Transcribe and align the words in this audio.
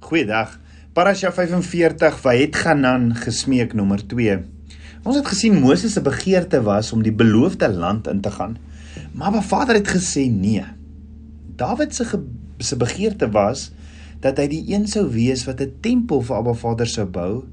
Goeiedag. 0.00 0.54
Parasha 0.96 1.28
45 1.32 2.22
wat 2.24 2.56
Ganan 2.56 3.10
gesmeek 3.20 3.74
nommer 3.76 4.00
2. 4.00 4.38
Ons 5.04 5.18
het 5.18 5.26
gesien 5.28 5.58
Moses 5.60 5.92
se 5.92 6.00
begeerte 6.00 6.62
was 6.64 6.88
om 6.96 7.02
die 7.04 7.12
beloofde 7.12 7.68
land 7.68 8.08
in 8.08 8.22
te 8.24 8.32
gaan. 8.32 8.56
Maar 9.12 9.28
Abba 9.28 9.42
Vader 9.42 9.76
het 9.76 9.92
gesê 9.92 10.24
nee. 10.32 10.64
Dawid 11.56 11.94
se 11.94 12.06
se 12.58 12.76
begeerte 12.80 13.28
was 13.30 13.70
dat 14.24 14.40
hy 14.40 14.48
die 14.48 14.62
een 14.72 14.88
sou 14.88 15.04
wees 15.12 15.44
wat 15.44 15.60
'n 15.60 15.76
tempel 15.84 16.24
vir 16.24 16.36
Abba 16.36 16.56
Vader 16.56 16.88
sou 16.88 17.06
bou 17.06 17.44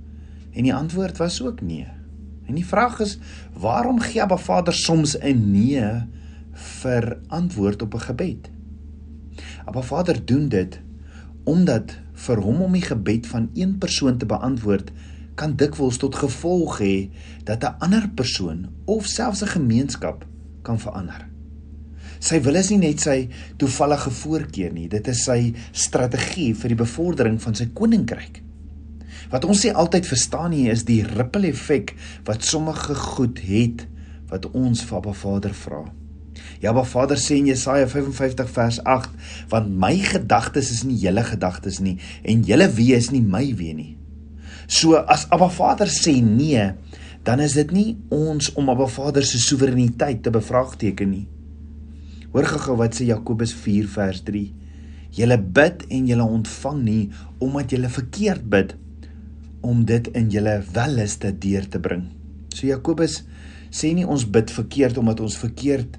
en 0.56 0.64
die 0.64 0.74
antwoord 0.74 1.18
was 1.18 1.42
ook 1.44 1.62
nee. 1.62 1.88
En 2.48 2.56
die 2.56 2.66
vraag 2.66 3.00
is 3.00 3.20
waarom 3.60 4.00
gee 4.00 4.22
Abba 4.22 4.38
Vader 4.38 4.74
soms 4.74 5.20
'n 5.20 5.52
nee 5.52 5.84
vir 6.54 7.20
antwoord 7.28 7.82
op 7.82 7.94
'n 7.94 8.08
gebed? 8.08 8.50
Abba 9.66 9.82
Vader 9.82 10.26
doen 10.26 10.50
dit 10.50 10.80
omdat 11.44 12.07
vir 12.26 12.42
hom 12.42 12.64
om 12.66 12.74
die 12.74 12.86
gebed 12.86 13.28
van 13.30 13.50
een 13.54 13.78
persoon 13.82 14.18
te 14.18 14.26
beantwoord 14.30 14.92
kan 15.38 15.54
dikwels 15.60 16.00
tot 16.02 16.18
gevolg 16.18 16.80
hê 16.82 17.10
dat 17.46 17.64
'n 17.64 17.78
ander 17.86 18.10
persoon 18.10 18.68
of 18.86 19.06
selfs 19.06 19.44
'n 19.44 19.56
gemeenskap 19.58 20.26
kan 20.62 20.80
verander. 20.80 21.28
Sy 22.20 22.42
wil 22.42 22.56
is 22.56 22.70
nie 22.70 22.78
net 22.78 23.00
sy 23.00 23.30
toevallige 23.58 24.10
voorkeur 24.10 24.74
nie, 24.74 24.88
dit 24.88 25.08
is 25.08 25.24
sy 25.24 25.54
strategie 25.72 26.54
vir 26.56 26.70
die 26.70 26.84
bevordering 26.84 27.42
van 27.42 27.56
sy 27.56 27.66
koninkryk. 27.66 28.42
Wat 29.30 29.46
ons 29.46 29.66
sê 29.66 29.74
altyd 29.74 30.06
verstaan 30.06 30.50
nie 30.50 30.70
is 30.70 30.84
die 30.84 31.04
ripple 31.04 31.48
effek 31.48 31.96
wat 32.26 32.44
sommige 32.44 32.96
goed 32.96 33.40
het 33.40 33.88
wat 34.32 34.46
ons 34.54 34.84
vir 34.84 34.98
Abba 34.98 35.14
Vader 35.14 35.54
vra. 35.54 35.86
Ja, 36.62 36.74
maar 36.74 36.88
Vader 36.90 37.20
sê 37.22 37.38
in 37.38 37.50
Jesaja 37.52 37.88
55 37.88 38.50
vers 38.50 38.80
8, 38.84 39.10
want 39.52 39.70
my 39.70 39.94
gedagtes 40.02 40.72
is 40.74 40.84
nie 40.88 40.98
julle 41.02 41.24
gedagtes 41.28 41.80
nie 41.84 41.98
en 42.26 42.44
julle 42.48 42.70
wee 42.74 42.98
is 42.98 43.12
nie 43.14 43.22
my 43.22 43.46
wee 43.60 43.76
nie. 43.78 43.94
So 44.68 44.98
as 45.00 45.28
Abba 45.32 45.50
Vader 45.54 45.88
sê 45.92 46.18
nee, 46.24 46.72
dan 47.24 47.40
is 47.44 47.56
dit 47.60 47.72
nie 47.76 47.90
ons 48.14 48.50
om 48.60 48.72
Abba 48.74 48.88
Vader 48.92 49.26
se 49.26 49.40
soewereiniteit 49.40 50.24
te 50.26 50.34
bevraagteken 50.34 51.12
nie. 51.12 51.26
Hoor 52.34 52.48
gou 52.52 52.76
wat 52.82 52.98
sê 52.98 53.08
Jakobus 53.08 53.54
4 53.56 53.88
vers 53.94 54.20
3. 54.28 54.44
Julle 55.18 55.38
bid 55.40 55.86
en 55.94 56.10
julle 56.10 56.26
ontvang 56.38 56.82
nie 56.84 57.04
omdat 57.44 57.72
julle 57.74 57.90
verkeerd 57.92 58.44
bid 58.52 58.76
om 59.66 59.86
dit 59.88 60.10
in 60.18 60.28
julle 60.32 60.58
welliste 60.76 61.32
deur 61.32 61.70
te 61.72 61.80
bring. 61.82 62.04
So 62.54 62.68
Jakobus 62.68 63.22
sê 63.72 63.94
nie 63.96 64.06
ons 64.08 64.26
bid 64.28 64.52
verkeerd 64.54 65.00
omdat 65.00 65.24
ons 65.24 65.40
verkeerd 65.40 65.96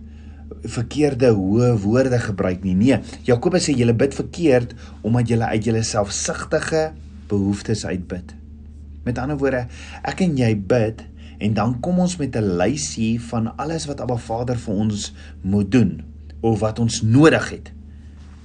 verkeerde 0.65 1.31
hoë 1.37 1.75
woorde 1.83 2.19
gebruik 2.23 2.65
nie. 2.65 2.75
Nee, 2.75 3.01
Jakobus 3.29 3.69
sê 3.69 3.75
julle 3.77 3.95
bid 3.97 4.17
verkeerd 4.17 4.75
omdat 5.03 5.29
julle 5.29 5.51
uit 5.53 5.65
julle 5.65 5.85
selfsugtige 5.87 6.91
behoeftes 7.29 7.85
uitbid. 7.87 8.35
Met 9.05 9.19
ander 9.19 9.39
woorde, 9.41 9.67
ek 10.03 10.25
en 10.25 10.37
jy 10.39 10.53
bid 10.57 11.05
en 11.39 11.55
dan 11.55 11.77
kom 11.85 12.01
ons 12.03 12.17
met 12.19 12.37
'n 12.37 12.57
lysie 12.59 13.21
van 13.31 13.57
alles 13.57 13.87
wat 13.87 14.01
Abba 14.01 14.17
Vader 14.17 14.59
vir 14.59 14.75
ons 14.75 15.13
moet 15.43 15.71
doen 15.71 16.03
of 16.41 16.61
wat 16.61 16.79
ons 16.79 17.03
nodig 17.03 17.51
het. 17.51 17.73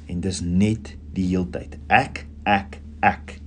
En 0.08 0.20
dis 0.20 0.42
net 0.42 0.96
die 1.14 1.28
heeltyd. 1.28 1.78
Ek, 1.88 2.26
ek, 2.44 2.82
ek. 3.00 3.40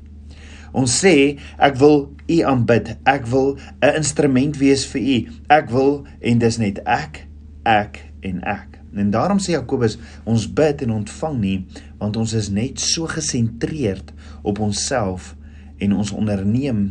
Ons 0.72 1.04
sê 1.04 1.38
ek 1.58 1.76
wil 1.76 2.12
U 2.26 2.42
aanbid. 2.42 2.96
Ek 3.04 3.26
wil 3.26 3.56
'n 3.80 3.96
instrument 3.96 4.56
wees 4.56 4.86
vir 4.86 5.00
U. 5.00 5.28
Ek 5.48 5.70
wil 5.70 6.06
en 6.20 6.38
dis 6.38 6.58
net 6.58 6.78
ek, 6.84 7.26
ek 7.62 8.06
en 8.26 8.42
ek. 8.48 8.78
En 8.96 9.10
daarom 9.14 9.40
sê 9.42 9.54
Jakobus, 9.54 9.96
ons 10.28 10.46
bid 10.58 10.82
en 10.86 10.94
ontvang 11.00 11.40
nie 11.40 11.56
want 12.00 12.16
ons 12.20 12.34
is 12.36 12.50
net 12.52 12.80
so 12.82 13.08
gesentreerd 13.10 14.12
op 14.46 14.60
onsself 14.62 15.34
en 15.82 15.96
ons 15.96 16.12
onderneem 16.16 16.88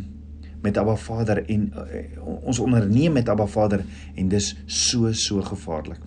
met 0.62 0.78
Abba 0.80 0.96
Vader 0.98 1.42
en 1.44 1.66
uh, 1.70 2.04
ons 2.48 2.58
onderneem 2.62 3.14
met 3.14 3.28
Abba 3.28 3.46
Vader 3.50 3.84
en 4.14 4.30
dis 4.32 4.52
so 4.66 5.12
so 5.12 5.42
gevaarlik. 5.46 6.00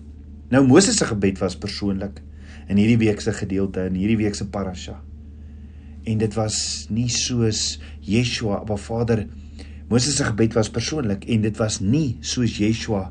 Nou 0.50 0.64
Moses 0.66 0.98
se 0.98 1.06
gebed 1.08 1.38
was 1.40 1.56
persoonlik 1.56 2.20
in 2.70 2.78
hierdie 2.80 2.98
week 3.00 3.22
se 3.22 3.32
gedeelte 3.34 3.86
in 3.88 3.96
hierdie 3.98 4.18
week 4.20 4.36
se 4.36 4.48
parasha. 4.48 4.98
En 6.08 6.18
dit 6.20 6.34
was 6.34 6.88
nie 6.90 7.08
soos 7.12 7.78
Yeshua 8.04 8.60
Abba 8.64 8.76
Vader 8.80 9.26
Moses 9.90 10.16
se 10.16 10.24
gebed 10.24 10.54
was 10.54 10.70
persoonlik 10.70 11.24
en 11.26 11.42
dit 11.42 11.56
was 11.58 11.80
nie 11.82 12.18
soos 12.22 12.60
Yeshua 12.60 13.08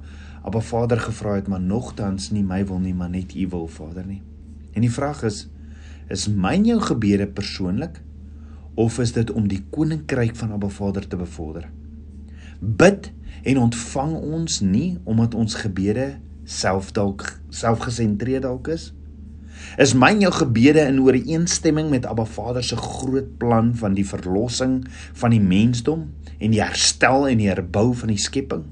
Abba 0.49 0.61
Vader 0.65 0.99
gevra 0.99 1.35
het, 1.35 1.47
maar 1.47 1.61
nogtans 1.61 2.31
nie 2.33 2.41
my 2.41 2.63
wil 2.65 2.79
nie, 2.81 2.93
maar 2.97 3.09
net 3.13 3.35
U 3.37 3.43
wil, 3.51 3.67
Vader 3.69 4.05
nie. 4.05 4.23
En 4.73 4.81
die 4.81 4.89
vraag 4.89 5.21
is, 5.27 5.43
is 6.09 6.23
myn 6.25 6.63
jou 6.65 6.79
gebede 6.81 7.27
persoonlik 7.29 7.99
of 8.73 8.97
is 8.97 9.13
dit 9.13 9.29
om 9.29 9.45
die 9.51 9.59
koninkryk 9.69 10.33
van 10.39 10.55
Abba 10.55 10.71
Vader 10.73 11.05
te 11.05 11.19
bevorder? 11.21 11.67
Bid 12.59 13.11
en 13.43 13.59
ontvang 13.67 14.15
ons 14.15 14.55
nie 14.65 14.97
omdat 15.03 15.37
ons 15.37 15.59
gebede 15.61 16.15
self 16.49 16.89
dalk 16.97 17.27
selfgesentreerd 17.53 18.47
dalk 18.47 18.71
is? 18.73 18.89
Is 19.77 19.93
myn 19.93 20.25
jou 20.25 20.33
gebede 20.33 20.87
in 20.89 20.97
ooreenstemming 21.05 21.93
met 21.93 22.09
Abba 22.09 22.25
Vader 22.25 22.65
se 22.65 22.79
groot 22.79 23.37
plan 23.37 23.69
van 23.77 23.93
die 23.93 24.07
verlossing 24.15 24.81
van 25.13 25.37
die 25.37 25.45
mensdom 25.45 26.09
en 26.39 26.57
die 26.57 26.65
herstel 26.65 27.29
en 27.29 27.37
die 27.37 27.53
herbou 27.53 27.91
van 28.01 28.17
die 28.17 28.21
skepping? 28.25 28.65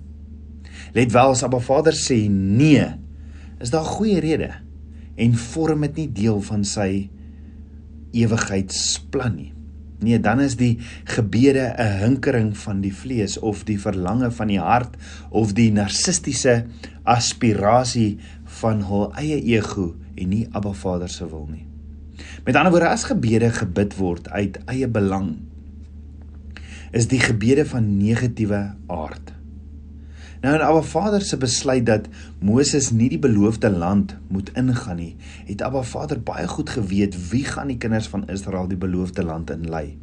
Let 0.97 1.12
wel 1.13 1.35
as 1.35 1.44
Abba 1.46 1.59
Vader 1.62 1.94
sê 1.94 2.24
nee, 2.25 2.81
is 3.62 3.69
daar 3.69 3.85
goeie 3.85 4.18
rede 4.24 4.50
en 5.13 5.35
vorm 5.38 5.84
dit 5.85 6.00
nie 6.02 6.08
deel 6.24 6.40
van 6.41 6.63
sy 6.66 6.90
ewigheidsplan 8.18 9.36
nie. 9.38 9.52
Nee, 10.02 10.18
dan 10.22 10.41
is 10.41 10.56
die 10.57 10.80
gebede 11.06 11.69
'n 11.78 12.02
hinkering 12.02 12.57
van 12.57 12.81
die 12.81 12.94
vlees 12.94 13.38
of 13.38 13.63
die 13.69 13.78
verlange 13.78 14.31
van 14.31 14.47
die 14.47 14.59
hart 14.59 14.97
of 15.30 15.53
die 15.53 15.69
narcistiese 15.72 16.66
aspirasie 17.03 18.18
van 18.62 18.81
hul 18.81 19.13
eie 19.13 19.38
ego 19.53 19.94
en 20.16 20.30
nie 20.30 20.47
Abba 20.52 20.74
Vader 20.74 21.09
se 21.09 21.30
wil 21.30 21.47
nie. 21.52 21.66
Met 22.46 22.56
ander 22.56 22.72
woorde, 22.72 22.90
as 22.90 23.03
gebede 23.03 23.52
gebid 23.52 23.97
word 23.97 24.30
uit 24.30 24.57
eie 24.66 24.88
belang, 24.88 25.38
is 26.91 27.07
die 27.07 27.19
gebede 27.19 27.66
van 27.66 27.97
negatiewe 27.97 28.74
aard. 28.88 29.37
Nou 30.42 30.53
en 30.53 30.62
Abba 30.62 30.81
Vader 30.81 31.22
se 31.22 31.38
besluit 31.38 31.86
dat 31.86 32.06
Moses 32.40 32.92
nie 32.94 33.09
die 33.09 33.22
beloofde 33.22 33.70
land 33.74 34.14
moet 34.30 34.52
ingaan 34.53 35.00
nie, 35.02 35.16
het 35.48 35.64
Abba 35.66 35.81
Vader 35.81 36.20
baie 36.22 36.46
goed 36.48 36.70
geweet 36.70 37.18
wie 37.31 37.46
gaan 37.46 37.72
die 37.74 37.80
kinders 37.81 38.09
van 38.12 38.28
Israel 38.30 38.70
die 38.70 38.78
beloofde 38.78 39.25
land 39.25 39.50
inlei. 39.50 39.98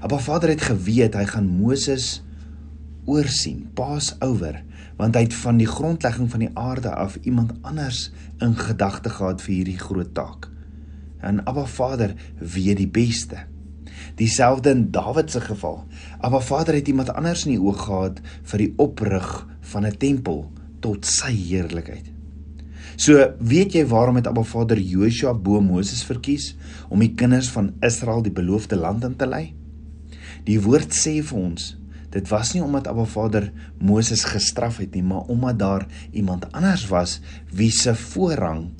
Abba 0.00 0.18
Vader 0.18 0.50
het 0.50 0.66
geweet 0.66 1.14
hy 1.14 1.24
gaan 1.30 1.46
Moses 1.46 2.22
oorsien, 3.06 3.68
pas 3.74 4.10
oor, 4.18 4.58
want 4.98 5.16
hy 5.16 5.22
het 5.28 5.38
van 5.38 5.60
die 5.62 5.70
grondlegging 5.70 6.30
van 6.30 6.44
die 6.44 6.50
aarde 6.58 6.90
af 6.90 7.16
iemand 7.22 7.54
anders 7.62 8.08
in 8.42 8.58
gedagte 8.58 9.12
gehad 9.14 9.42
vir 9.44 9.54
hierdie 9.54 9.78
groot 9.78 10.10
taak. 10.14 10.50
En 11.20 11.44
Abba 11.46 11.64
Vader 11.68 12.14
weet 12.38 12.82
die 12.82 12.90
beste. 12.90 13.46
Dieselfde 14.18 14.70
in 14.70 14.90
Dawid 14.90 15.30
se 15.30 15.40
geval. 15.40 15.84
Abba 16.20 16.40
Vader 16.40 16.74
het 16.74 16.88
iemand 16.88 17.12
anders 17.14 17.44
in 17.46 17.54
die 17.54 17.62
oog 17.62 17.84
gehad 17.86 18.20
vir 18.52 18.58
die 18.58 18.72
oprig 18.76 19.28
van 19.72 19.86
'n 19.86 19.96
tempel 19.98 20.50
tot 20.80 21.06
sy 21.06 21.32
heerlikheid. 21.32 22.10
So, 22.96 23.32
weet 23.38 23.72
jy 23.72 23.86
waarom 23.86 24.16
het 24.16 24.26
Abba 24.26 24.42
Vader 24.42 24.78
Joshua 24.78 25.34
bo 25.34 25.60
Moses 25.60 26.02
verkies 26.04 26.56
om 26.88 27.00
die 27.00 27.14
kinders 27.14 27.48
van 27.48 27.72
Israel 27.80 28.22
die 28.22 28.32
beloofde 28.32 28.76
land 28.76 29.04
in 29.04 29.16
te 29.16 29.26
lei? 29.26 29.54
Die 30.44 30.60
woord 30.60 30.92
sê 30.92 31.22
vir 31.22 31.38
ons, 31.38 31.76
dit 32.10 32.28
was 32.28 32.52
nie 32.54 32.62
omdat 32.62 32.88
Abba 32.90 33.04
Vader 33.04 33.52
Moses 33.78 34.24
gestraf 34.24 34.80
het 34.82 34.94
nie, 34.94 35.02
maar 35.02 35.28
omdat 35.32 35.58
daar 35.58 35.86
iemand 36.12 36.52
anders 36.52 36.88
was 36.88 37.20
wie 37.52 37.70
se 37.70 37.94
voorrang 37.94 38.70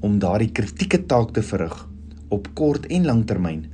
om 0.00 0.18
daardie 0.22 0.52
kritieke 0.54 1.06
taak 1.06 1.32
te 1.34 1.42
verrig 1.42 1.88
op 2.28 2.48
kort 2.54 2.86
en 2.86 3.06
lang 3.08 3.24
termyn 3.26 3.64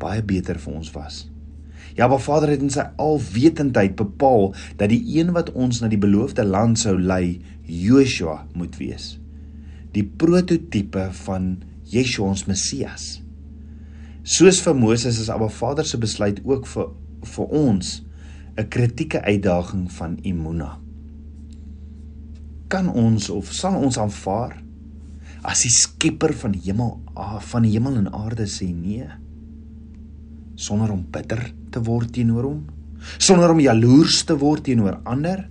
baie 0.00 0.24
beter 0.24 0.58
vir 0.58 0.80
ons 0.80 0.90
was. 0.96 1.24
Ja, 1.96 2.08
maar 2.08 2.22
Vader 2.22 2.52
het 2.52 2.62
in 2.62 2.72
sy 2.72 2.84
alwetendheid 3.02 3.96
bepaal 3.98 4.52
dat 4.80 4.92
die 4.92 5.02
een 5.18 5.32
wat 5.36 5.50
ons 5.52 5.80
na 5.82 5.90
die 5.90 6.00
beloofde 6.00 6.44
land 6.46 6.78
sou 6.78 6.94
lei, 6.98 7.40
Joshua 7.66 8.44
moet 8.54 8.78
wees. 8.80 9.16
Die 9.94 10.04
prototipe 10.04 11.08
van 11.24 11.56
Yeshua 11.90 12.30
ons 12.30 12.46
Messias. 12.46 13.18
Soos 14.22 14.60
vir 14.62 14.76
Moses 14.78 15.18
is 15.18 15.30
Abba 15.32 15.48
Vader 15.50 15.86
se 15.86 15.98
besluit 15.98 16.38
ook 16.44 16.68
vir 16.70 16.92
vir 17.34 17.46
ons 17.52 18.02
'n 18.56 18.68
kritieke 18.68 19.20
uitdaging 19.20 19.90
van 19.92 20.18
Imuna. 20.22 20.78
Kan 22.68 22.88
ons 22.88 23.30
of 23.30 23.52
sal 23.52 23.74
ons 23.74 23.98
aanvaar 23.98 24.62
as 25.42 25.62
die 25.62 25.70
skepper 25.70 26.32
van 26.32 26.54
hemel 26.54 27.00
van 27.40 27.62
die 27.62 27.72
hemel 27.72 27.96
en 27.96 28.12
aarde 28.12 28.46
sê 28.46 28.68
nee? 28.74 29.08
Sonder 30.60 30.92
om 30.92 31.06
bitter 31.12 31.46
te 31.72 31.80
word 31.84 32.12
teenoor 32.12 32.48
hom, 32.50 32.60
sonder 33.16 33.54
om 33.54 33.62
jaloers 33.62 34.20
te 34.28 34.36
word 34.38 34.66
teenoor 34.68 35.00
ander, 35.08 35.46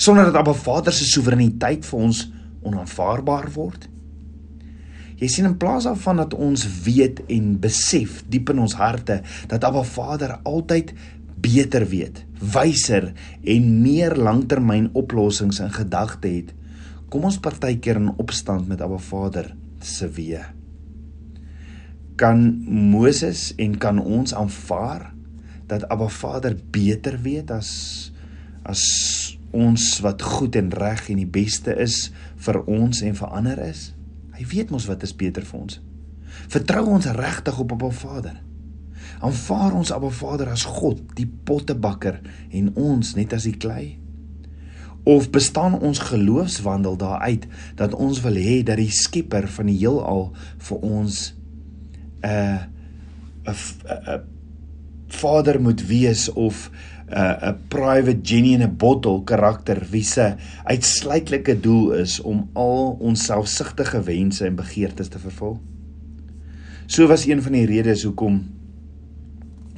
sonder 0.00 0.30
dat 0.30 0.40
Abba 0.40 0.54
Vader 0.56 0.94
se 0.96 1.06
soewereiniteit 1.08 1.84
vir 1.86 2.06
ons 2.08 2.24
onaanvaarbaar 2.66 3.50
word. 3.54 3.86
Jy 5.16 5.28
sien 5.32 5.48
in 5.48 5.56
plaas 5.60 5.86
daarvan 5.88 6.20
dat 6.20 6.34
ons 6.36 6.64
weet 6.84 7.22
en 7.32 7.54
besef 7.60 8.20
diep 8.32 8.52
in 8.52 8.64
ons 8.66 8.76
harte 8.76 9.22
dat 9.48 9.64
Abba 9.64 9.84
Vader 9.88 10.38
altyd 10.44 10.92
beter 11.46 11.86
weet, 11.88 12.24
wyser 12.40 13.12
en 13.44 13.70
meer 13.84 14.16
langtermyn 14.16 14.90
oplossings 14.96 15.60
in 15.64 15.72
gedagte 15.72 16.32
het, 16.32 16.52
kom 17.12 17.28
ons 17.28 17.40
partykeer 17.40 18.00
in 18.02 18.12
opstand 18.16 18.68
met 18.68 18.84
Abba 18.84 19.00
Vader 19.00 19.52
se 19.80 20.08
weë. 20.10 20.55
Kan 22.16 22.64
Moses 22.64 23.50
en 23.60 23.76
kan 23.78 23.98
ons 24.00 24.34
aanvaar 24.34 25.12
dat 25.68 25.88
Abba 25.88 26.08
Vader 26.08 26.56
beter 26.70 27.18
weet 27.20 27.50
as 27.50 27.72
as 28.62 28.82
ons 29.50 30.00
wat 30.02 30.22
goed 30.22 30.56
en 30.56 30.72
reg 30.72 31.10
en 31.12 31.20
die 31.20 31.28
beste 31.28 31.76
is 31.76 32.10
vir 32.42 32.62
ons 32.64 33.02
en 33.04 33.14
vir 33.14 33.36
ander 33.36 33.60
is? 33.68 33.92
Hy 34.32 34.48
weet 34.48 34.72
mos 34.72 34.88
wat 34.88 35.04
is 35.04 35.12
beter 35.16 35.44
vir 35.44 35.60
ons. 35.60 35.78
Vertrou 36.48 36.86
ons 36.96 37.06
regtig 37.20 37.60
op 37.60 37.76
Abba 37.76 37.92
Vader. 37.92 38.40
Aanvaar 39.20 39.76
ons 39.76 39.92
Abba 39.92 40.10
Vader 40.10 40.50
as 40.52 40.64
God, 40.64 41.04
die 41.16 41.28
pottebakker 41.28 42.20
en 42.50 42.72
ons 42.74 43.14
net 43.16 43.36
as 43.36 43.44
die 43.48 43.56
klei? 43.60 43.98
Of 45.06 45.28
bestaan 45.30 45.76
ons 45.78 46.02
geloofswandel 46.08 46.96
daaruit 46.98 47.44
dat 47.78 47.94
ons 47.94 48.24
wil 48.24 48.40
hê 48.40 48.62
dat 48.66 48.80
die 48.80 48.90
Skepper 48.90 49.46
van 49.52 49.68
die 49.70 49.78
heelal 49.78 50.32
vir 50.66 50.80
ons 50.80 51.35
'n 52.22 52.60
'n 53.44 53.54
'n 54.06 54.20
Vader 55.06 55.60
moet 55.60 55.86
wees 55.86 56.28
of 56.32 56.70
'n 57.08 57.14
uh, 57.14 57.48
'n 57.50 57.58
private 57.68 58.18
genie 58.22 58.54
in 58.58 58.62
'n 58.62 58.76
bottel 58.76 59.22
karakter 59.22 59.86
wie 59.90 60.04
se 60.04 60.34
uitsluitlike 60.64 61.60
doel 61.60 61.92
is 61.92 62.20
om 62.20 62.48
al 62.52 62.96
ons 63.00 63.24
selfsugtige 63.24 64.02
wense 64.02 64.46
en 64.46 64.54
begeertes 64.54 65.08
te 65.08 65.18
vervul. 65.18 65.60
So 66.86 67.06
was 67.06 67.26
een 67.26 67.42
van 67.42 67.52
die 67.52 67.66
redes 67.66 68.02
hoekom 68.02 68.54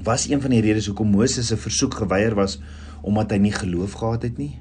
was 0.02 0.28
een 0.28 0.40
van 0.40 0.50
die 0.50 0.60
redes 0.60 0.86
hoekom 0.86 1.10
Moses 1.10 1.46
se 1.46 1.56
versoek 1.56 1.94
geweier 1.94 2.34
was 2.34 2.60
omdat 3.02 3.30
hy 3.30 3.36
nie 3.36 3.52
geloof 3.52 3.92
gehad 3.92 4.22
het 4.22 4.38
nie. 4.38 4.58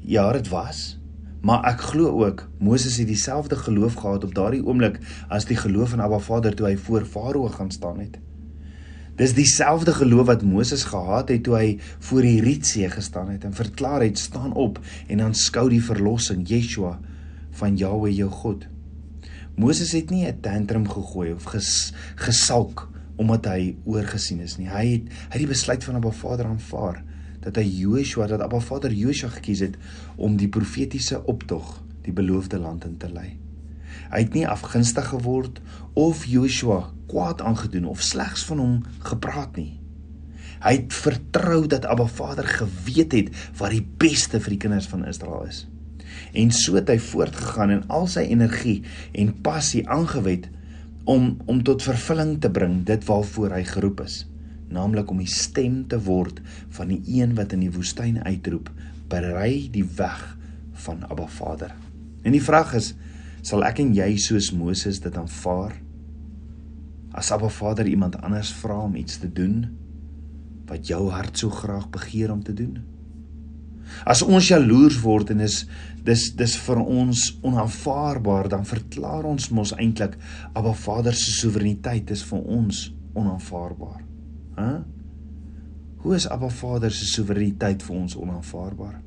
Ja, 0.00 0.32
dit 0.32 0.48
was. 0.48 0.99
Maar 1.40 1.64
ek 1.72 1.80
glo 1.92 2.20
ook 2.20 2.44
Moses 2.60 2.98
het 3.00 3.08
dieselfde 3.08 3.56
geloof 3.56 3.94
gehad 3.94 4.24
op 4.24 4.34
daardie 4.34 4.64
oomblik 4.64 4.98
as 5.32 5.46
die 5.48 5.56
geloof 5.56 5.94
van 5.94 6.02
Abba 6.04 6.18
Vader 6.20 6.54
toe 6.56 6.66
hy 6.66 6.76
voor 6.76 7.06
Farao 7.08 7.48
gaan 7.48 7.70
staan 7.72 8.00
het. 8.00 8.18
Dis 9.16 9.32
dieselfde 9.36 9.92
geloof 9.92 10.26
wat 10.26 10.44
Moses 10.44 10.84
gehad 10.84 11.28
het 11.28 11.42
toe 11.44 11.56
hy 11.56 11.78
voor 11.98 12.24
die 12.24 12.40
Rietsee 12.44 12.90
gestaan 12.92 13.32
het 13.32 13.44
en 13.44 13.56
verklaar 13.56 14.04
het: 14.04 14.18
"Staan 14.18 14.52
op 14.52 14.80
en 15.08 15.20
aanskou 15.20 15.68
die 15.68 15.82
verlossing, 15.84 16.48
Yeshua 16.48 16.98
van 17.50 17.76
Jahweh 17.76 18.16
jou 18.16 18.30
God." 18.30 18.66
Moses 19.56 19.92
het 19.92 20.10
nie 20.10 20.26
'n 20.26 20.40
tantrum 20.40 20.88
gegooi 20.88 21.32
of 21.32 21.44
ges, 21.44 21.92
gesalk 22.16 22.88
omdat 23.16 23.44
hy 23.44 23.76
oorgesien 23.84 24.40
is 24.40 24.56
nie. 24.56 24.68
Hy 24.68 24.86
het 24.92 25.02
hy 25.08 25.36
het 25.36 25.38
die 25.38 25.46
besluit 25.46 25.84
van 25.84 25.94
Abba 25.94 26.10
Vader 26.10 26.46
aanvaar 26.46 27.04
dat 27.44 27.56
hy 27.56 27.64
Joshua, 27.64 28.26
dat 28.28 28.42
Abba 28.44 28.60
Vader 28.60 28.92
Joshua 28.92 29.30
gekies 29.32 29.64
het 29.64 29.76
om 30.16 30.36
die 30.40 30.48
profetiese 30.52 31.22
optog 31.24 31.78
die 32.04 32.14
beloofde 32.16 32.58
land 32.60 32.84
in 32.84 32.96
te 33.00 33.08
lei. 33.12 33.36
Hy 34.10 34.22
het 34.24 34.34
nie 34.34 34.46
afgunstig 34.48 35.10
geword 35.12 35.60
of 35.98 36.24
Joshua 36.28 36.90
kwaad 37.10 37.42
aangedoen 37.42 37.88
of 37.90 38.02
slegs 38.02 38.44
van 38.48 38.62
hom 38.62 38.78
gepraat 39.06 39.56
nie. 39.58 39.80
Hy 40.60 40.74
het 40.76 40.92
vertrou 40.92 41.64
dat 41.70 41.86
Abba 41.88 42.06
Vader 42.06 42.46
geweet 42.46 43.14
het 43.16 43.30
wat 43.58 43.72
die 43.72 43.84
beste 44.02 44.40
vir 44.40 44.56
die 44.56 44.62
kinders 44.66 44.88
van 44.90 45.06
Israel 45.08 45.46
is. 45.48 45.64
En 46.36 46.50
so 46.54 46.76
het 46.76 46.90
hy 46.92 46.98
voortgegaan 47.00 47.72
en 47.74 47.84
al 47.88 48.08
sy 48.10 48.26
energie 48.28 48.80
en 49.16 49.32
passie 49.44 49.86
aangewend 49.88 50.50
om 51.08 51.38
om 51.48 51.62
tot 51.64 51.82
vervulling 51.82 52.36
te 52.42 52.50
bring 52.52 52.82
dit 52.86 53.06
waarvoor 53.08 53.56
hy 53.56 53.62
geroep 53.66 54.02
is, 54.04 54.24
naamlik 54.70 55.10
om 55.10 55.20
die 55.22 55.30
stem 55.30 55.82
te 55.90 55.98
word 56.06 56.40
van 56.76 56.92
die 56.92 57.00
een 57.18 57.34
wat 57.38 57.54
in 57.56 57.64
die 57.64 57.72
woestyn 57.74 58.20
uitroep, 58.24 58.70
berei 59.10 59.68
die 59.72 59.84
weg 59.98 60.22
van 60.84 61.04
Abba 61.10 61.26
Vader. 61.26 61.74
En 62.22 62.34
die 62.36 62.42
vraag 62.42 62.74
is, 62.78 62.92
sal 63.42 63.64
ek 63.66 63.80
en 63.82 63.94
jy 63.96 64.14
soos 64.20 64.50
Moses 64.52 65.00
dit 65.02 65.16
aanvaar? 65.16 65.74
As 67.16 67.32
Abba 67.34 67.50
Vader 67.50 67.88
iemand 67.90 68.20
anders 68.22 68.52
vra 68.60 68.78
om 68.84 68.96
iets 68.96 69.18
te 69.18 69.30
doen 69.32 69.64
wat 70.70 70.86
jou 70.86 71.08
hart 71.10 71.40
so 71.40 71.50
graag 71.50 71.88
begeer 71.90 72.30
om 72.30 72.42
te 72.46 72.54
doen? 72.54 72.78
As 74.06 74.22
ons 74.22 74.46
jaloers 74.52 75.00
word 75.02 75.32
en 75.34 75.42
is 75.42 75.64
dis 76.06 76.28
dis 76.38 76.54
vir 76.64 76.78
ons 76.80 77.24
onaanvaarbaar, 77.44 78.48
dan 78.52 78.68
verklaar 78.68 79.26
ons 79.28 79.50
mos 79.50 79.74
eintlik 79.76 80.14
Abba 80.54 80.72
Vader 80.72 81.16
se 81.16 81.34
soewereiniteit 81.40 82.14
is 82.14 82.22
vir 82.30 82.46
ons 82.60 82.86
onaanvaarbaar. 83.18 84.09
Hæ? 84.60 84.66
Huh? 84.66 84.80
Hoe 86.00 86.14
is 86.16 86.28
Abba 86.28 86.48
Vader 86.48 86.92
se 86.92 87.04
soewereiniteit 87.04 87.82
vir 87.84 87.96
ons 87.96 88.16
onaanvaarbaar? 88.16 89.00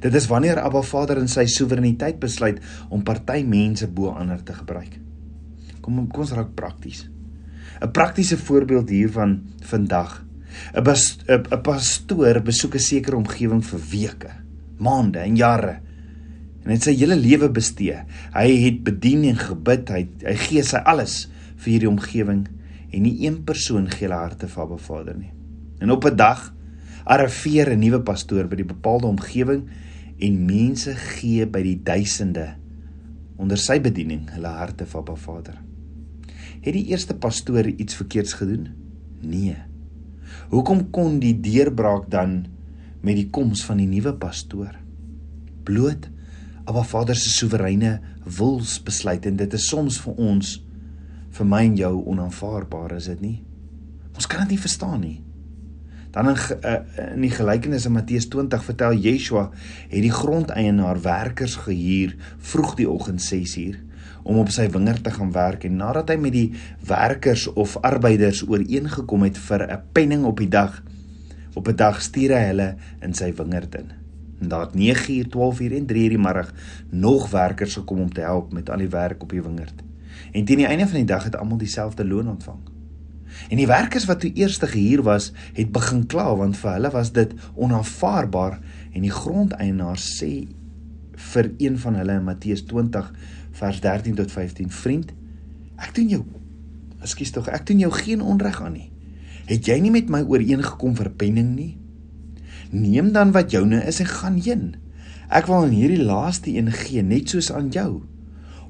Dit 0.00 0.14
is 0.16 0.28
wanneer 0.30 0.62
Abba 0.62 0.80
Vader 0.82 1.20
in 1.20 1.28
sy 1.28 1.44
soewereiniteit 1.52 2.16
besluit 2.20 2.62
om 2.88 3.04
party 3.04 3.42
mense 3.44 3.88
bo 3.92 4.14
ander 4.16 4.40
te 4.40 4.56
gebruik. 4.56 4.96
Kom 5.84 6.06
kom 6.08 6.24
ons 6.24 6.32
raak 6.32 6.54
prakties. 6.56 7.04
'n 7.82 7.90
Praktiese 7.92 8.38
voorbeeld 8.38 8.88
hiervan 8.88 9.42
vandag. 9.60 10.24
'n 10.72 10.80
'n 10.80 11.62
pastoor 11.62 12.40
besoek 12.40 12.74
'n 12.74 12.86
sekere 12.88 13.16
omgewing 13.16 13.64
vir 13.64 13.80
weke, 13.90 14.32
maande 14.78 15.18
en 15.18 15.36
jare 15.36 15.80
en 16.64 16.70
het 16.70 16.82
sy 16.82 16.94
hele 16.96 17.16
lewe 17.16 17.50
bestee. 17.52 17.98
Hy 18.32 18.48
het 18.64 18.84
bedien 18.84 19.24
en 19.24 19.36
gebid, 19.36 19.90
hy 19.90 20.08
hy 20.24 20.34
gee 20.34 20.62
sy 20.62 20.76
alles 20.76 21.28
vir 21.56 21.72
hierdie 21.72 21.90
omgewing 21.90 22.46
en 22.94 23.02
nie 23.02 23.16
een 23.26 23.40
persoon 23.46 23.88
gee 23.90 24.06
hulle 24.06 24.20
harte 24.20 24.48
vir 24.50 24.62
Abba 24.64 24.78
Vader 24.78 25.16
nie. 25.18 25.32
En 25.82 25.90
op 25.90 26.04
'n 26.06 26.16
dag 26.16 26.54
arriveer 27.04 27.70
'n 27.70 27.78
nuwe 27.78 28.00
pastoor 28.00 28.48
by 28.48 28.56
die 28.56 28.72
bepaalde 28.72 29.06
omgewing 29.06 29.68
en 30.18 30.44
mense 30.46 30.94
gee 30.94 31.46
by 31.46 31.62
die 31.62 31.82
duisende 31.82 32.54
onder 33.36 33.58
sy 33.58 33.80
bediening 33.80 34.30
hulle 34.30 34.48
harte 34.48 34.86
vir 34.86 35.00
Abba 35.00 35.14
Vader. 35.14 35.58
Het 36.60 36.72
die 36.72 36.86
eerste 36.86 37.14
pastoor 37.14 37.66
iets 37.66 37.94
verkeerds 37.94 38.32
gedoen? 38.32 38.68
Nee. 39.20 39.56
Hoekom 40.48 40.90
kon 40.90 41.18
die 41.18 41.40
deurbraak 41.40 42.10
dan 42.10 42.46
met 43.00 43.16
die 43.16 43.30
koms 43.30 43.64
van 43.64 43.76
die 43.76 43.86
nuwe 43.86 44.14
pastoor? 44.14 44.78
Bloot 45.64 46.08
Abba 46.64 46.82
Vader 46.82 47.16
se 47.16 47.28
soewereine 47.28 48.00
wilsbesluit 48.24 49.26
en 49.26 49.36
dit 49.36 49.52
is 49.52 49.68
soms 49.68 50.00
vir 50.00 50.14
ons 50.14 50.63
vir 51.34 51.46
my 51.46 51.62
en 51.66 51.76
jou 51.76 51.94
onaanvaarbaar, 52.14 52.96
is 52.98 53.08
dit 53.10 53.20
nie? 53.20 53.38
Ons 54.14 54.28
kan 54.30 54.44
dit 54.44 54.54
nie 54.54 54.62
verstaan 54.62 55.00
nie. 55.02 55.16
Dan 56.14 56.30
in 56.30 56.36
uh, 56.38 56.74
in 57.10 57.24
die 57.26 57.32
gelykenis 57.34 57.88
in 57.88 57.96
Matteus 57.96 58.28
20 58.30 58.62
vertel 58.62 58.94
Yeshua 59.02 59.48
het 59.90 60.02
die 60.04 60.12
grondeienaar 60.14 61.00
werkers 61.02 61.56
gehuur 61.64 62.14
vroeg 62.38 62.76
die 62.78 62.86
oggend 62.90 63.24
6uur 63.24 63.80
om 64.22 64.38
op 64.38 64.52
sy 64.54 64.68
wingerd 64.70 65.02
te 65.04 65.10
gaan 65.10 65.32
werk 65.34 65.66
en 65.66 65.80
nadat 65.80 66.12
hy 66.14 66.16
met 66.22 66.36
die 66.36 66.46
werkers 66.86 67.48
of 67.50 67.74
arbeiders 67.82 68.44
ooreengekom 68.46 69.26
het 69.26 69.40
vir 69.48 69.66
'n 69.66 69.80
penning 69.92 70.24
op 70.24 70.38
die 70.38 70.48
dag 70.48 70.82
op 71.54 71.68
'n 71.68 71.76
dag 71.76 72.00
stuur 72.02 72.30
hy 72.30 72.44
hulle 72.46 72.76
in 73.00 73.14
sy 73.14 73.32
wingerd 73.34 73.74
in. 73.74 73.90
En 74.40 74.48
daar 74.48 74.66
het 74.66 74.74
9uur, 74.74 75.26
12uur 75.28 75.76
en 75.76 75.86
3uur 75.86 76.14
die 76.14 76.18
middag 76.18 76.52
nog 76.90 77.30
werkers 77.30 77.74
gekom 77.74 78.00
om 78.00 78.12
te 78.12 78.20
help 78.20 78.52
met 78.52 78.70
al 78.70 78.78
die 78.78 78.88
werk 78.88 79.22
op 79.22 79.30
die 79.30 79.42
wingerd. 79.42 79.82
En 80.34 80.44
teen 80.44 80.62
die 80.62 80.68
einde 80.68 80.88
van 80.90 81.00
die 81.00 81.08
dag 81.08 81.24
het 81.28 81.36
almal 81.38 81.60
dieselfde 81.62 82.06
loon 82.06 82.28
ontvang. 82.34 82.60
En 83.48 83.58
die 83.58 83.70
werkers 83.70 84.06
wat 84.10 84.20
toe 84.22 84.30
eers 84.34 84.58
gehuur 84.58 85.02
was, 85.06 85.32
het 85.54 85.72
begin 85.72 86.04
kla 86.10 86.28
want 86.36 86.58
vir 86.58 86.76
hulle 86.76 86.90
was 86.94 87.12
dit 87.14 87.34
onaanvaarbaar 87.54 88.60
en 88.92 89.02
die 89.02 89.14
grondeienaar 89.14 89.98
sê 89.98 90.46
vir 91.32 91.50
een 91.58 91.78
van 91.78 91.98
hulle 91.98 92.18
in 92.18 92.26
Matteus 92.26 92.64
20 92.70 93.10
vers 93.58 93.80
13 93.80 94.14
tot 94.14 94.32
15: 94.32 94.70
"Vriend, 94.70 95.12
ek 95.78 95.94
doen 95.94 96.08
jou 96.08 96.24
Ekskuus 97.04 97.34
tog, 97.36 97.50
ek 97.52 97.66
doen 97.68 97.82
jou 97.84 97.92
geen 97.92 98.24
onreg 98.24 98.62
aan 98.64 98.78
nie. 98.78 98.88
Het 99.44 99.68
jy 99.68 99.76
nie 99.84 99.92
met 99.92 100.08
my 100.12 100.22
ooreengekom 100.24 100.94
vir 100.96 101.10
penning 101.20 101.52
nie? 101.52 101.74
Neem 102.72 103.12
dan 103.12 103.34
wat 103.36 103.52
joune 103.52 103.82
is 103.84 104.00
en 104.00 104.08
gaan 104.08 104.38
heen. 104.40 104.64
Ek 105.28 105.48
wil 105.50 105.66
aan 105.66 105.74
hierdie 105.76 106.00
laaste 106.00 106.52
een 106.52 106.70
gee, 106.72 107.04
net 107.04 107.28
soos 107.32 107.50
aan 107.52 107.68
jou. 107.74 108.04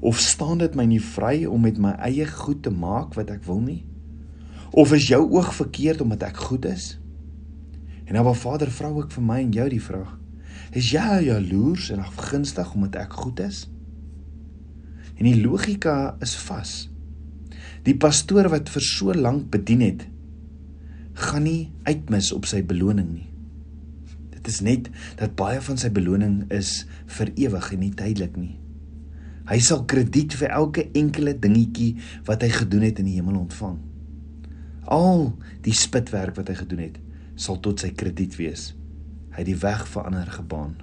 Of 0.05 0.21
staan 0.21 0.61
dit 0.61 0.75
my 0.77 0.85
nie 0.85 1.01
vry 1.01 1.47
om 1.49 1.65
met 1.65 1.79
my 1.81 1.95
eie 2.05 2.27
goed 2.29 2.61
te 2.65 2.73
maak 2.73 3.17
wat 3.17 3.33
ek 3.33 3.45
wil 3.49 3.63
nie?" 3.65 3.81
Of 4.75 4.91
is 4.93 5.07
jou 5.07 5.21
oog 5.31 5.53
verkeerd 5.55 6.01
omdat 6.03 6.25
ek 6.27 6.37
goed 6.49 6.65
is? 6.67 6.97
En 8.05 8.17
nou, 8.17 8.35
Vader, 8.35 8.71
vra 8.71 8.89
ook 8.91 9.11
vir 9.15 9.23
my 9.23 9.37
en 9.41 9.53
jou 9.55 9.67
die 9.71 9.81
vraag: 9.81 10.17
Is 10.75 10.91
jy 10.91 11.21
jaloers 11.29 11.89
en 11.95 12.03
afgunstig 12.03 12.73
omdat 12.75 12.97
ek 13.05 13.13
goed 13.13 13.39
is? 13.39 13.65
En 15.15 15.23
die 15.23 15.37
logika 15.39 16.17
is 16.19 16.35
vas. 16.49 16.73
Die 17.87 17.95
pastoor 17.95 18.49
wat 18.51 18.69
vir 18.73 18.83
so 18.83 19.13
lank 19.13 19.47
bedien 19.53 19.81
het, 19.85 20.03
gaan 21.15 21.45
nie 21.47 21.71
uitmis 21.87 22.33
op 22.35 22.49
sy 22.49 22.59
beloning 22.65 23.13
nie. 23.13 23.29
Dit 24.35 24.49
is 24.51 24.59
net 24.65 24.89
dat 25.21 25.37
baie 25.39 25.61
van 25.63 25.79
sy 25.79 25.89
beloning 25.93 26.43
is 26.53 26.81
vir 27.17 27.31
ewig 27.39 27.71
en 27.71 27.83
nie 27.85 27.93
tydelik 27.95 28.35
nie. 28.35 28.57
Hy 29.45 29.59
sal 29.61 29.83
krediet 29.85 30.33
vir 30.39 30.53
elke 30.57 30.87
enkele 30.97 31.35
dingetjie 31.37 31.95
wat 32.25 32.41
hy 32.41 32.49
gedoen 32.49 32.87
het 32.87 33.01
in 33.01 33.09
die 33.11 33.19
hemel 33.19 33.43
ontvang. 33.43 33.77
Al 34.89 35.27
die 35.65 35.73
spitwerk 35.73 36.37
wat 36.39 36.49
hy 36.49 36.57
gedoen 36.57 36.81
het, 36.87 36.97
sal 37.37 37.59
tot 37.61 37.83
sy 37.83 37.91
krediet 37.97 38.37
wees. 38.39 38.71
Hy 39.35 39.43
het 39.43 39.49
die 39.49 39.59
weg 39.61 39.85
vir 39.91 40.09
ander 40.09 40.29
gebaan. 40.31 40.73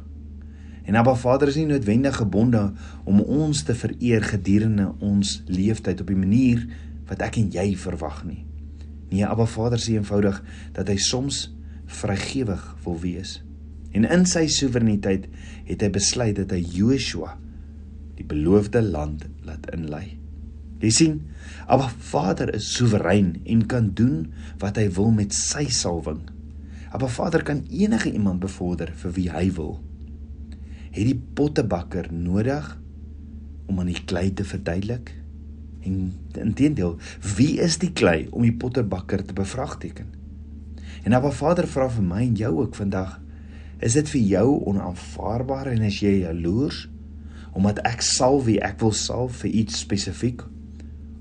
En 0.87 0.99
Abba 0.99 1.15
Vader 1.19 1.51
is 1.51 1.59
nie 1.59 1.69
noodwendig 1.71 2.17
gebonde 2.19 2.63
om 3.07 3.21
ons 3.23 3.63
te 3.67 3.75
vereer 3.79 4.25
gedurende 4.27 4.91
ons 5.03 5.41
leeftyd 5.47 6.03
op 6.03 6.11
die 6.11 6.19
manier 6.19 6.65
wat 7.11 7.23
ek 7.23 7.39
en 7.43 7.51
jy 7.55 7.69
verwag 7.79 8.25
nie. 8.27 8.43
Nee, 9.13 9.27
Abba 9.27 9.47
Vader 9.47 9.83
sê 9.83 9.95
eenvoudig 9.99 10.39
dat 10.75 10.91
hy 10.91 10.99
soms 11.03 11.45
vrygewig 12.01 12.63
wil 12.85 12.99
wees. 13.03 13.41
En 13.93 14.07
in 14.09 14.27
sy 14.27 14.47
soewereiniteit 14.51 15.29
het 15.69 15.83
hy 15.85 15.91
besluit 15.93 16.39
dat 16.39 16.55
hy 16.55 16.63
Joshua 16.63 17.37
die 18.23 18.29
beloofde 18.31 18.83
land 18.83 19.27
laat 19.47 19.67
inlei. 19.75 20.19
Jy 20.83 20.91
sien, 20.91 21.19
Abba 21.71 21.91
Vader 22.11 22.51
is 22.57 22.73
soewerein 22.75 23.37
en 23.47 23.67
kan 23.71 23.93
doen 23.99 24.33
wat 24.63 24.79
hy 24.81 24.89
wil 24.97 25.13
met 25.15 25.35
sy 25.35 25.69
salwing. 25.71 26.25
Abba 26.93 27.09
Vader 27.11 27.45
kan 27.47 27.63
enige 27.71 28.11
iemand 28.13 28.43
bevorder 28.43 28.91
vir 29.03 29.15
wie 29.17 29.29
hy 29.31 29.47
wil. 29.55 29.77
Het 30.93 31.07
die 31.09 31.19
pottebakker 31.39 32.11
nodig 32.13 32.67
om 33.71 33.79
aan 33.81 33.93
die 33.93 34.03
klei 34.05 34.31
te 34.35 34.45
verduidelik? 34.45 35.15
En 35.87 36.13
intedeel, 36.39 36.99
wie 37.39 37.57
is 37.63 37.79
die 37.83 37.93
klei 37.95 38.27
om 38.31 38.45
die 38.47 38.55
potterbakker 38.55 39.25
te 39.27 39.35
bevraagteken? 39.39 40.11
En 41.07 41.15
Abba 41.17 41.33
Vader 41.35 41.67
vra 41.71 41.89
vir 41.91 42.07
my 42.07 42.27
en 42.27 42.37
jou 42.39 42.53
ook 42.61 42.77
vandag, 42.79 43.17
is 43.83 43.97
dit 43.99 44.11
vir 44.15 44.27
jou 44.35 44.49
onaanvaarbaar 44.71 45.73
en 45.73 45.87
as 45.87 46.03
jy 46.03 46.21
jaloers 46.23 46.85
omdat 47.53 47.83
ek 47.89 48.03
sal 48.05 48.41
wie 48.47 48.59
ek 48.65 48.81
wil 48.81 48.95
sal 48.97 49.29
vir 49.43 49.51
iets 49.63 49.83
spesifiek 49.85 50.43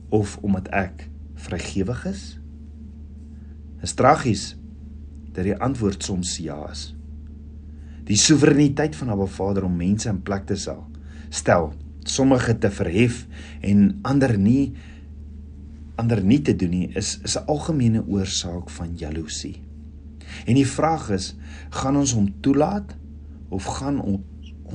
of 0.10 0.38
omdat 0.42 0.70
ek 0.76 1.08
vrygewig 1.48 2.06
is? 2.12 2.24
Is 3.82 3.96
tragies 3.98 4.56
dat 5.32 5.48
die 5.48 5.56
antwoord 5.56 6.04
soms 6.04 6.38
ja 6.44 6.60
is. 6.70 6.92
Die 8.08 8.20
soewereiniteit 8.20 8.96
van 9.00 9.14
Abba 9.14 9.28
Vader 9.32 9.68
om 9.68 9.76
mense 9.78 10.10
in 10.10 10.22
plek 10.26 10.48
te 10.50 10.58
sal 10.60 10.86
stel 11.32 11.72
sommige 12.04 12.58
te 12.60 12.72
verhef 12.74 13.26
en 13.64 14.00
ander 14.08 14.34
nie 14.40 14.74
ander 16.02 16.24
nie 16.26 16.42
te 16.44 16.56
doen 16.58 16.74
nie 16.74 16.88
is 16.98 17.20
is 17.24 17.38
'n 17.38 17.46
algemene 17.48 18.04
oorsaak 18.08 18.70
van 18.70 18.96
jaloesie. 18.98 19.62
En 20.46 20.56
die 20.56 20.68
vraag 20.68 21.10
is, 21.10 21.36
gaan 21.70 21.98
ons 21.98 22.14
hom 22.14 22.34
toelaat 22.42 22.96
of 23.50 23.64
gaan 23.66 24.00
ons 24.00 24.22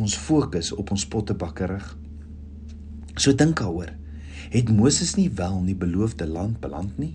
ons 0.00 0.16
fokus 0.16 0.72
op 0.72 0.90
ons 0.94 1.06
pottebakkerig? 1.08 1.86
So 3.16 3.32
dink 3.32 3.60
daaroor. 3.60 3.92
Het 4.52 4.70
Moses 4.70 5.14
nie 5.16 5.30
wel 5.34 5.56
in 5.62 5.70
die 5.72 5.78
beloofde 5.78 6.26
land 6.28 6.60
beland 6.60 6.98
nie? 7.00 7.14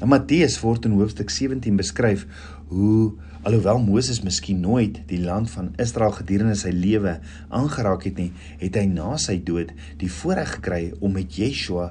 In 0.00 0.08
Matteus 0.08 0.56
word 0.62 0.86
in 0.88 0.94
hoofstuk 0.96 1.32
17 1.32 1.76
beskryf 1.76 2.26
hoe 2.70 3.12
Alhoewel 3.40 3.80
Moses 3.80 4.20
miskien 4.20 4.60
nooit 4.60 4.98
die 5.08 5.20
land 5.20 5.48
van 5.52 5.70
Israel 5.80 6.12
gedurende 6.12 6.56
sy 6.60 6.74
lewe 6.76 7.14
aangeraak 7.48 8.04
het 8.04 8.20
nie, 8.20 8.30
het 8.60 8.76
hy 8.76 8.84
na 8.88 9.14
sy 9.20 9.38
dood 9.44 9.72
die 10.00 10.10
voorreg 10.12 10.58
gekry 10.58 10.82
om 11.00 11.16
met 11.16 11.40
Yeshua 11.40 11.90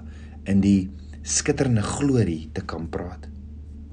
in 0.49 0.61
die 0.61 0.91
skitterende 1.25 1.81
glorie 1.85 2.51
te 2.53 2.61
kan 2.65 2.85
praat. 2.93 3.25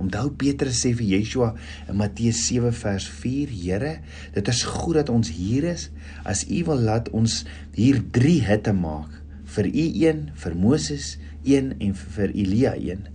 Onthou 0.03 0.29
Petrus 0.37 0.83
sê 0.85 0.93
vir 0.97 1.17
Yeshua 1.17 1.55
in 1.89 1.97
Matteus 1.97 2.43
7 2.49 2.73
vers 2.77 3.07
4: 3.09 3.53
Here, 3.53 3.93
dit 4.35 4.49
is 4.53 4.63
goed 4.69 4.99
dat 5.01 5.13
ons 5.13 5.31
hier 5.33 5.65
is. 5.73 5.89
As 6.25 6.45
U 6.49 6.63
wil 6.69 6.85
laat 6.91 7.09
ons 7.17 7.45
hier 7.77 8.03
3 8.13 8.39
hitte 8.45 8.77
maak, 8.77 9.11
vir 9.57 9.71
U 9.73 9.85
een, 10.05 10.25
vir 10.37 10.57
Moses 10.59 11.17
een 11.47 11.73
en 11.81 11.95
vir 11.97 12.35
Elia 12.35 12.75
een. 12.77 13.07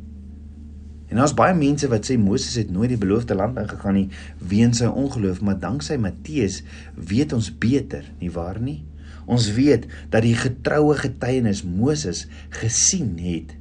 En 1.11 1.19
daar's 1.19 1.35
baie 1.35 1.53
mense 1.53 1.89
wat 1.91 2.07
sê 2.07 2.15
Moses 2.17 2.55
het 2.55 2.69
nooit 2.71 2.93
die 2.93 2.99
beloofde 2.99 3.35
land 3.35 3.59
ingegaan 3.59 3.97
nie 3.99 4.07
weens 4.39 4.79
sy 4.79 4.87
ongeloof, 4.87 5.41
maar 5.43 5.59
danksy 5.59 5.97
Matteus 5.99 6.61
weet 6.95 7.35
ons 7.35 7.51
beter, 7.51 8.05
nie 8.21 8.31
waar 8.31 8.61
nie? 8.63 8.79
Ons 9.27 9.49
weet 9.53 9.89
dat 10.09 10.23
die 10.23 10.37
getroue 10.39 10.95
getuienis 10.97 11.65
Moses 11.67 12.23
gesien 12.55 13.17
het. 13.21 13.51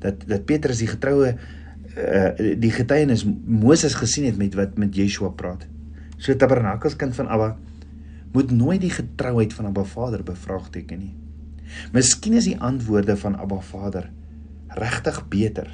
Dat 0.00 0.24
dat 0.30 0.48
Petrus 0.48 0.80
die 0.80 0.88
getroue 0.88 1.34
uh, 1.98 2.54
die 2.60 2.70
getuienis 2.72 3.24
Moses 3.26 3.96
gesien 3.98 4.28
het 4.28 4.38
met 4.38 4.54
wat 4.58 4.78
met 4.78 4.96
Yeshua 4.96 5.30
praat. 5.34 5.66
So 6.18 6.34
Tabernakels 6.34 6.96
kind 6.98 7.14
van 7.14 7.28
Abba 7.28 7.56
moet 8.32 8.50
nooit 8.50 8.80
die 8.80 8.92
getrouheid 8.92 9.54
van 9.54 9.70
Abba 9.70 9.84
Vader 9.88 10.22
bevraagteken 10.22 10.98
nie. 10.98 11.14
Miskien 11.92 12.38
is 12.38 12.48
die 12.48 12.58
antwoorde 12.60 13.16
van 13.16 13.36
Abba 13.36 13.60
Vader 13.64 14.10
regtig 14.78 15.20
beter 15.28 15.70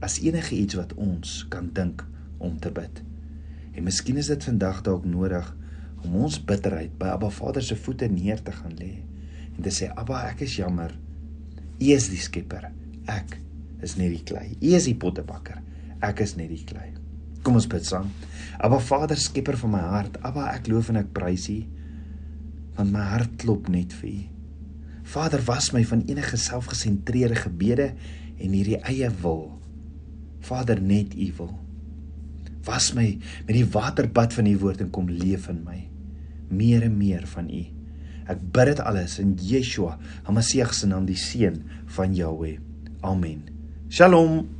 as 0.00 0.20
enige 0.24 0.56
iets 0.56 0.78
wat 0.78 0.94
ons 0.96 1.42
kan 1.52 1.68
dink 1.76 2.04
om 2.38 2.56
te 2.60 2.72
bid. 2.72 3.02
En 3.76 3.84
miskien 3.84 4.16
is 4.20 4.30
dit 4.32 4.44
vandag 4.44 4.80
dalk 4.86 5.04
nodig 5.04 5.46
om 6.04 6.16
ons 6.24 6.40
bitterheid 6.40 6.96
by 6.98 7.12
Abba 7.14 7.28
Vader 7.34 7.64
se 7.64 7.76
voete 7.76 8.08
neer 8.08 8.40
te 8.42 8.54
gaan 8.56 8.74
lê 8.78 8.94
en 9.56 9.62
te 9.66 9.72
sê 9.74 9.90
Abba, 9.92 10.22
ek 10.30 10.46
is 10.46 10.56
jammer. 10.56 10.94
U 11.80 11.92
is 11.92 12.08
die 12.12 12.20
skepper. 12.20 12.70
Ek 13.10 13.36
is 13.84 13.96
net 13.96 14.14
die 14.14 14.24
klei. 14.26 14.46
U 14.60 14.72
is 14.76 14.88
die 14.88 14.96
pottebakker. 14.98 15.60
Ek 16.04 16.22
is 16.24 16.36
net 16.36 16.52
die 16.52 16.64
klei. 16.64 16.92
Kom 17.44 17.56
ons 17.56 17.68
bid 17.70 17.86
saam. 17.88 18.08
Abba 18.60 18.80
Vader, 18.84 19.16
skepper 19.16 19.56
van 19.60 19.74
my 19.74 19.84
hart. 19.84 20.18
Abba, 20.24 20.50
ek 20.54 20.68
loof 20.68 20.90
en 20.92 21.00
ek 21.00 21.14
prys 21.16 21.48
U 21.52 21.60
want 22.80 22.94
my 22.94 23.04
hart 23.12 23.32
klop 23.40 23.68
net 23.68 23.92
vir 24.00 24.10
U. 24.10 24.18
Vader, 25.10 25.42
was 25.44 25.72
my 25.74 25.82
van 25.84 26.04
enige 26.08 26.38
selfgesentreerde 26.40 27.36
gebede 27.42 27.90
en 28.40 28.54
hierdie 28.54 28.78
eie 28.88 29.10
wil 29.22 29.50
Vader 30.46 30.80
net 30.80 31.12
U 31.18 31.26
wil. 31.40 31.52
Was 32.64 32.92
my 32.96 33.06
met 33.46 33.52
die 33.56 33.66
waterbad 33.74 34.32
van 34.36 34.48
U 34.48 34.56
woord 34.62 34.80
en 34.84 34.94
kom 34.94 35.10
leef 35.12 35.50
in 35.52 35.60
my. 35.66 35.82
Meer 36.48 36.86
en 36.88 36.96
meer 36.96 37.26
van 37.34 37.50
U. 37.52 37.62
Ek 38.30 38.40
bid 38.54 38.72
dit 38.72 38.82
alles 38.86 39.18
in 39.20 39.34
Yeshua, 39.42 39.96
Hamasieg 40.28 40.72
se 40.76 40.88
naam, 40.88 41.08
die 41.08 41.18
seun 41.18 41.64
van 41.96 42.14
Jahweh. 42.16 42.56
Amen. 43.04 43.49
שלום. 43.90 44.59